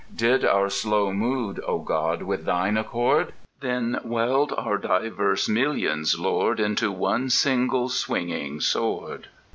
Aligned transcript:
Did 0.15 0.43
our 0.43 0.71
slow 0.71 1.13
mood, 1.13 1.59
O 1.67 1.77
God, 1.77 2.23
with 2.23 2.43
thine 2.45 2.75
accord? 2.75 3.33
Then 3.59 3.99
weld 4.03 4.51
our 4.57 4.79
diverse 4.79 5.47
millions, 5.47 6.17
Lord, 6.17 6.59
Into 6.59 6.91
one 6.91 7.29
single 7.29 7.87
swinging 7.87 8.61
sword. 8.61 9.27